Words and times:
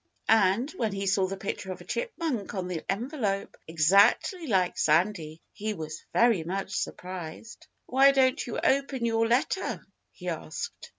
And 0.29 0.71
when 0.77 0.93
he 0.93 1.05
saw 1.05 1.27
the 1.27 1.37
picture 1.37 1.71
of 1.71 1.79
a 1.79 1.83
chipmunk 1.83 2.55
on 2.55 2.67
the 2.67 2.83
envelope, 2.91 3.55
exactly 3.67 4.47
like 4.47 4.75
Sandy, 4.75 5.43
he 5.53 5.75
was 5.75 6.03
very 6.11 6.43
much 6.43 6.73
surprised. 6.75 7.67
"Why 7.85 8.09
don't 8.11 8.47
you 8.47 8.57
open 8.57 9.05
your 9.05 9.27
letter?" 9.27 9.85
he 10.11 10.27
asked. 10.27 10.89